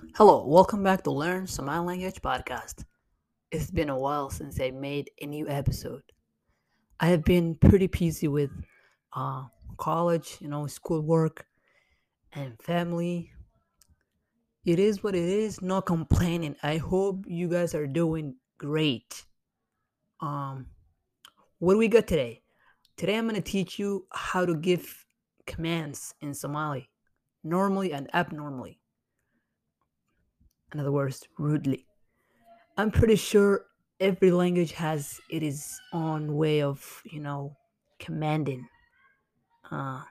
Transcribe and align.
Hello, 0.00 0.46
welcome 0.46 0.82
back 0.82 1.02
to 1.04 1.10
Learn 1.10 1.46
Somali 1.46 1.86
Language 1.86 2.22
Podcast. 2.22 2.84
It's 3.50 3.70
been 3.70 3.90
a 3.90 3.98
while 3.98 4.30
since 4.30 4.58
I 4.58 4.70
made 4.70 5.10
a 5.20 5.26
new 5.26 5.46
episode. 5.46 6.02
I 6.98 7.08
have 7.08 7.22
been 7.22 7.54
pretty 7.54 7.86
busy 7.86 8.26
with 8.26 8.50
uh, 9.12 9.44
college, 9.76 10.38
you 10.40 10.48
know, 10.48 10.66
schoolwork, 10.66 11.46
and 12.32 12.60
family. 12.62 13.30
It 14.64 14.78
is 14.78 15.02
what 15.02 15.14
it 15.14 15.22
is, 15.22 15.60
no 15.60 15.82
complaining. 15.82 16.56
I 16.62 16.78
hope 16.78 17.24
you 17.28 17.48
guys 17.48 17.74
are 17.74 17.86
doing 17.86 18.36
great. 18.58 19.26
Um, 20.20 20.66
what 21.58 21.74
do 21.74 21.78
we 21.78 21.88
got 21.88 22.06
today? 22.06 22.42
Today 22.96 23.18
I'm 23.18 23.28
going 23.28 23.36
to 23.36 23.42
teach 23.42 23.78
you 23.78 24.06
how 24.12 24.46
to 24.46 24.54
give 24.56 25.04
commands 25.46 26.14
in 26.22 26.32
Somali, 26.32 26.88
normally 27.44 27.92
and 27.92 28.08
abnormally 28.14 28.79
in 30.72 30.80
other 30.80 30.92
words, 30.92 31.26
rudely. 31.38 31.86
I'm 32.76 32.90
pretty 32.90 33.16
sure 33.16 33.66
every 33.98 34.30
language 34.30 34.72
has 34.72 35.20
its 35.28 35.80
own 35.92 36.36
way 36.36 36.62
of, 36.62 37.02
you 37.04 37.20
know, 37.20 37.56
commanding 37.98 38.66
uh, 39.70 40.02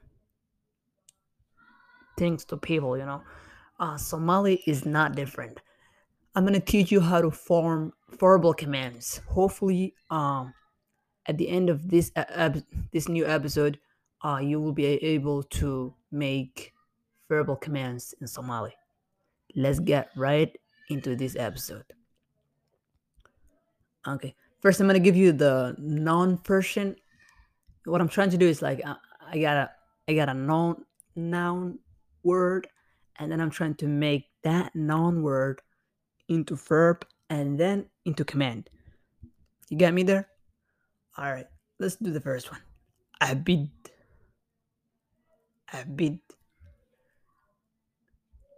things 2.18 2.45
to 2.45 2.58
people, 2.58 2.98
you 2.98 3.05
know. 3.05 3.23
Uh, 3.80 3.98
Somali 3.98 4.62
is 4.68 4.85
not 4.85 5.16
different. 5.16 5.62
I'm 6.35 6.45
gonna 6.45 6.60
teach 6.60 6.91
you 6.91 6.99
how 6.99 7.21
to 7.21 7.32
form 7.32 7.94
verbal 8.20 8.54
commands. 8.54 9.21
Hopefully, 9.27 9.96
um, 10.10 10.54
at 11.26 11.38
the 11.38 11.49
end 11.49 11.70
of 11.70 11.90
this 11.90 12.12
ep- 12.16 12.63
this 12.91 13.07
new 13.07 13.26
episode, 13.26 13.80
uh, 14.23 14.40
you 14.41 14.60
will 14.60 14.73
be 14.73 14.85
able 14.85 15.44
to 15.44 15.94
make 16.12 16.73
verbal 17.30 17.55
commands 17.55 18.13
in 18.21 18.27
Somali 18.27 18.73
let's 19.55 19.80
get 19.80 20.09
right 20.16 20.55
into 20.89 21.16
this 21.16 21.35
episode. 21.35 21.85
Okay, 24.07 24.35
first 24.60 24.79
I'm 24.79 24.87
gonna 24.87 24.99
give 24.99 25.15
you 25.15 25.32
the 25.32 25.76
noun 25.77 26.40
version. 26.46 26.96
What 27.85 28.01
I'm 28.01 28.09
trying 28.09 28.29
to 28.32 28.37
do 28.37 28.48
is 28.48 28.62
like 28.62 28.82
I, 28.85 28.96
I 29.32 29.40
got 29.40 29.57
a 29.57 29.71
I 30.07 30.13
got 30.13 30.29
a 30.29 30.34
noun 30.34 30.85
noun 31.15 31.79
word, 32.24 32.68
and 33.18 33.32
then 33.32 33.41
I'm 33.41 33.51
trying 33.51 33.76
to 33.76 33.87
make 33.87 34.26
that 34.43 34.76
noun 34.76 35.21
word 35.21 35.62
into 36.27 36.55
verb 36.55 37.05
and 37.29 37.59
then 37.59 37.85
into 38.05 38.24
command. 38.24 38.70
You 39.70 39.77
got 39.77 39.93
me 39.93 40.04
there? 40.04 40.27
All 41.18 41.31
right, 41.31 41.48
let's 41.79 41.98
do 41.98 42.12
the 42.12 42.21
first 42.21 42.52
one. 42.52 42.62
Abid. 43.21 43.70
Abid. 45.74 46.20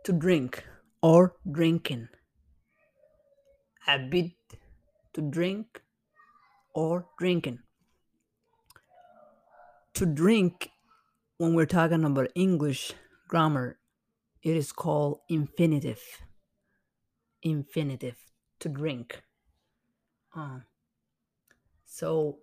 To 0.06 0.14
drink 0.14 0.64
or 1.02 1.36
drinking. 1.50 2.08
A 3.88 3.98
bit 3.98 4.32
to 5.14 5.22
drink 5.22 5.82
or 6.74 7.08
drinking. 7.18 7.60
To 9.96 10.06
drink, 10.06 10.70
when 11.38 11.54
we're 11.54 11.66
talking 11.66 12.06
about 12.06 12.30
English 12.36 12.94
grammar, 13.28 13.80
it 14.44 14.56
is 14.56 14.72
called 14.72 15.20
infinitive. 15.30 16.02
Infinitive 17.42 18.18
to 18.60 18.70
drink. 18.70 19.24
Uh, 20.36 20.60
so 21.86 22.38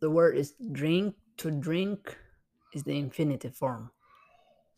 the 0.00 0.10
word 0.10 0.36
is 0.36 0.54
drink 0.72 1.14
to 1.36 1.50
drink 1.50 2.16
is 2.72 2.84
the 2.84 2.98
infinitive 2.98 3.54
form. 3.54 3.90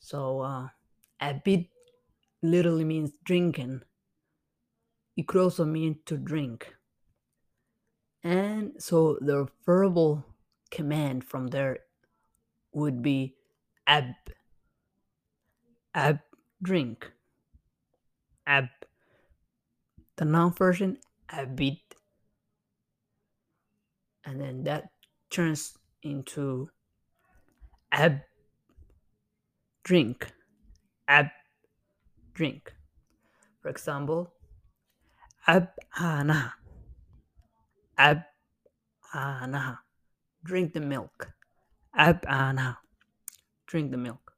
So 0.00 0.40
uh, 0.40 0.68
a 1.20 1.34
bit 1.44 1.66
literally 2.42 2.84
means 2.84 3.12
drinking. 3.24 3.82
It 5.16 5.26
could 5.28 5.42
also 5.42 5.64
mean 5.64 6.00
to 6.06 6.16
drink. 6.16 6.74
And 8.24 8.72
so 8.78 9.18
the 9.20 9.48
verbal 9.64 10.24
command 10.70 11.24
from 11.24 11.48
there 11.48 11.78
would 12.72 13.02
be 13.02 13.34
ab. 13.86 14.14
Ab, 15.94 16.20
drink. 16.62 17.12
Ab. 18.46 18.68
The 20.16 20.24
noun 20.24 20.52
version, 20.52 20.98
abit. 21.28 21.78
And 24.24 24.40
then 24.40 24.64
that 24.64 24.84
turns 25.30 25.76
into 26.02 26.70
ab, 27.90 28.20
drink. 29.84 30.32
Ab, 31.08 31.26
drink. 32.34 32.74
For 33.60 33.68
example, 33.68 34.32
ab'ana. 35.46 36.54
Ab'ana. 37.98 39.78
Drink 40.44 40.72
the 40.72 40.80
milk. 40.80 41.32
Ab'ana. 41.98 42.78
Drink 43.66 43.90
the 43.90 43.96
milk. 43.96 44.32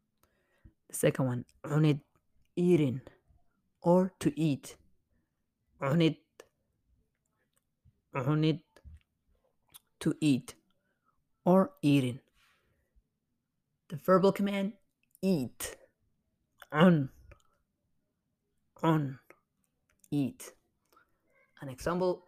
The 0.91 0.97
second 0.97 1.27
one, 1.27 1.45
unit 1.69 1.99
eating 2.57 3.01
or 3.83 4.13
to 4.21 4.33
eat. 4.39 4.77
Unit 5.83 6.19
unit 8.15 8.61
to 10.01 10.15
eat 10.21 10.55
or 11.45 11.73
eating. 11.83 12.21
The 13.89 13.97
verbal 13.97 14.33
command 14.33 14.75
eat. 15.23 15.77
On 18.85 19.19
eat. 20.11 20.53
An 21.61 21.69
example 21.73 22.23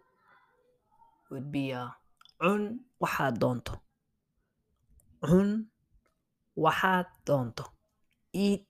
would 1.30 1.52
be 1.52 1.72
uh, 1.72 1.92
cun 2.40 2.80
waxaad 3.02 3.36
doonto. 3.38 3.80
Cun 5.20 5.68
waxaad 6.56 7.06
doonto. 7.28 7.64
Eat 8.32 8.64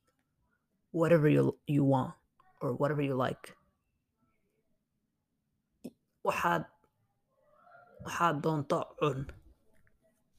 whatever 0.91 1.29
you, 1.29 1.57
you 1.67 1.85
want 1.85 2.15
or 2.61 2.75
whatever 2.75 3.03
you 3.03 3.15
like. 3.15 3.55
Waxaad 6.27 6.67
waxaad 8.05 8.43
doonto 8.43 8.79
cun 9.01 9.31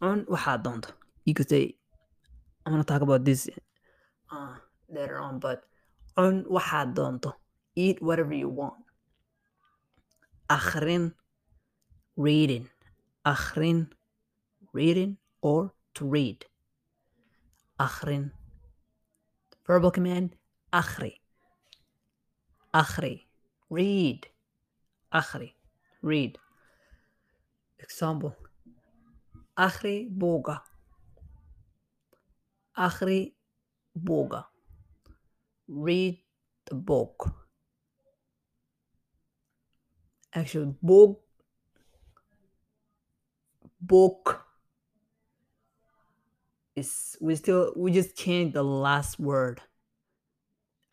cun 0.01 0.25
waxaad 0.27 0.61
doonto. 0.63 0.91
You 1.23 1.33
could 1.33 1.49
say 1.49 1.75
i'm 2.67 2.73
gonna 2.73 2.83
talk 2.83 3.01
about 3.01 3.23
this 3.23 3.47
uh, 4.31 4.55
later 4.91 5.19
on 5.19 5.39
but 5.39 5.63
cun 6.17 6.35
waxaad 6.55 6.89
doonto 6.97 7.31
eat 7.83 7.97
whatever 8.01 8.33
you 8.33 8.49
want. 8.49 8.81
Akhrin 10.49 11.13
reading 12.25 12.65
akhrin 13.33 13.79
reading 14.73 15.17
or 15.41 15.73
to 15.93 16.03
read. 16.15 16.39
Akhrin. 17.79 18.31
Verbal 19.67 19.91
command 19.91 20.35
akhri. 20.73 21.13
Akhri 22.73 23.27
read. 23.69 24.25
Akhri 25.13 25.53
read. 26.01 26.39
Example 27.77 28.33
akhri 29.57 30.05
boga 30.05 30.61
akhri 32.77 33.33
boga 33.97 34.45
read 35.67 36.19
the 36.65 36.75
book. 36.75 37.33
Actually, 40.33 40.75
book, 40.81 41.21
book 43.81 44.45
is 46.75 47.17
we 47.19 47.35
still 47.35 47.73
we 47.75 47.91
just 47.91 48.15
change 48.15 48.53
the 48.53 48.63
last 48.63 49.19
word. 49.19 49.61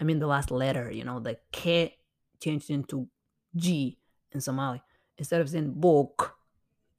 I 0.00 0.04
mean 0.04 0.18
the 0.18 0.26
last 0.26 0.50
letter. 0.50 0.90
You 0.90 1.04
know, 1.04 1.20
the 1.20 1.38
K 1.52 1.96
changed 2.40 2.70
into 2.70 3.08
G 3.54 3.98
in 4.32 4.40
Somali. 4.40 4.82
Instead 5.18 5.40
of 5.40 5.50
saying 5.50 5.74
book, 5.76 6.36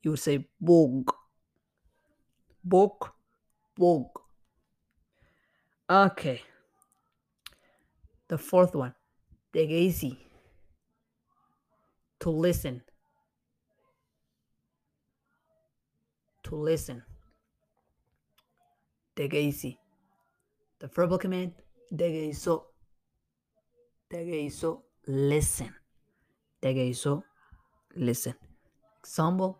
you 0.04 0.12
would 0.12 0.20
say 0.20 0.48
book. 0.62 1.16
Book, 2.64 3.14
book. 3.76 4.22
Okay. 5.90 6.42
The 8.28 8.40
fourth 8.40 8.74
one, 8.74 8.96
dhegeysi. 9.54 10.18
To 12.22 12.32
listen. 12.32 12.82
To 16.44 16.56
listen. 16.56 17.04
Dhegeysi. 19.16 19.78
The 20.80 20.88
verbal 20.88 21.20
command, 21.20 21.54
dhegeyso. 21.94 22.64
Dhegeyso, 24.10 24.82
listen. 25.06 25.76
Dhegeyso, 26.64 27.24
listen. 27.96 28.34
Example, 29.02 29.60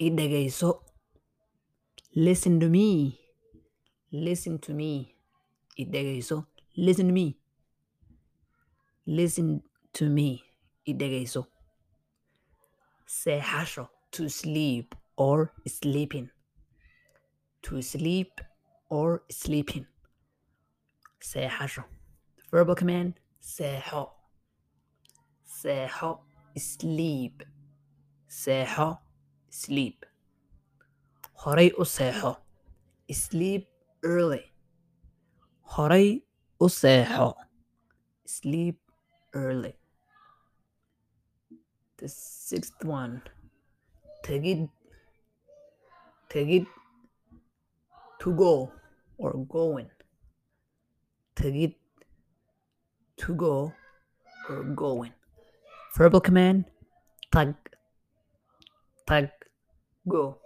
idhegeyso. 0.00 0.82
Listen 2.14 2.60
to 2.60 2.68
me. 2.68 3.18
Listen 4.12 4.60
to 4.60 4.72
me. 4.72 5.16
Idhegeyso, 5.76 6.46
listen 6.76 7.08
to 7.08 7.12
me 7.12 7.36
listen 9.06 9.62
to 9.92 10.08
me. 10.08 10.42
I 10.88 10.92
dhegayso 10.92 11.46
seexasho 13.08 13.88
to 14.12 14.28
sleep 14.28 14.94
or 15.16 15.52
sleeping. 15.66 16.30
To 17.62 17.82
sleep 17.82 18.40
or 18.90 19.22
sleeping. 19.30 19.86
Seexasho 21.20 21.84
verbal 22.50 22.74
command 22.74 23.14
seexo 23.42 24.10
seexo 25.44 26.20
sleep. 26.56 27.42
Seexo 28.28 28.98
sleep. 29.50 30.04
Horay 31.34 31.70
u 31.78 31.84
seexo 31.84 32.36
sleep 33.10 33.68
early. 34.02 34.52
Horay 35.62 36.22
u 36.60 36.68
seexo 36.68 37.34
sleep 38.24 38.85
early. 39.36 39.74
The 41.98 42.08
sixth 42.08 42.84
one. 42.84 43.22
Tegid 44.24 44.68
tegid 46.30 46.66
to 48.20 48.32
go 48.34 48.72
or 49.18 49.32
going. 49.56 49.90
Tegid 51.36 51.74
to 53.18 53.34
go 53.34 53.72
or 54.48 54.64
going. 54.64 55.12
Verbal 55.94 56.20
command 56.20 56.64
tag 57.30 57.54
tag 59.06 59.30
go. 60.08 60.38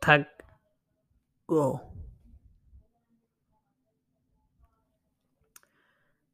Tag 0.00 0.24
go. 1.46 1.80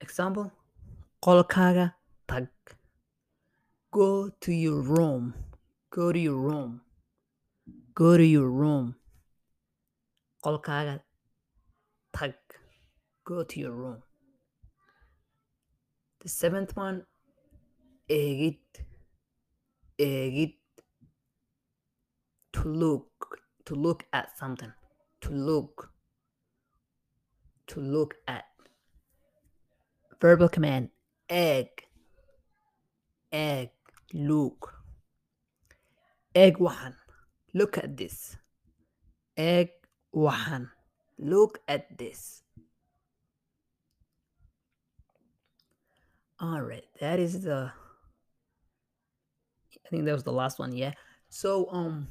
Example 0.01 0.53
qolkaaga. 1.25 1.95
Tag. 2.29 2.49
Go 3.91 4.29
to 4.41 4.53
your 4.53 4.83
room. 4.83 5.33
Go 5.91 6.13
to 6.13 6.19
your 6.19 6.37
room. 6.37 6.83
Go 7.95 8.17
to 8.19 8.25
your 8.25 8.51
room. 8.51 8.97
Qolkaaga. 10.45 11.01
Tag. 12.13 12.35
Go 13.25 13.43
to 13.43 13.61
your 13.61 13.73
room. 13.73 14.03
The 16.21 16.29
seventh 16.29 16.77
one. 16.77 17.07
Eegid 18.11 18.59
eegid 19.99 20.55
to 22.53 22.69
look. 22.69 23.41
To 23.65 23.75
look 23.75 24.05
at 24.13 24.37
something. 24.39 24.73
To 25.23 25.31
look. 25.31 25.91
To 27.69 27.81
look 27.81 28.17
at. 28.29 28.45
Verbal 30.21 30.51
command 30.51 30.91
egg 31.29 31.85
egg 33.35 33.71
look. 34.13 34.75
Egg 36.35 36.59
waxan 36.59 36.95
look 37.53 37.79
at 37.79 37.97
this. 37.97 38.37
Egg 39.37 39.71
waxan 40.15 40.71
look 41.19 41.59
at 41.67 41.99
this. 41.99 42.43
All 46.41 46.63
that 47.01 47.19
is 47.19 47.43
the 47.43 47.73
i 49.73 49.89
think 49.89 50.05
that 50.05 50.13
was 50.13 50.25
the 50.25 50.33
last 50.33 50.59
one 50.59 50.73
yeah. 50.73 50.93
So 51.29 51.69
um 51.71 52.07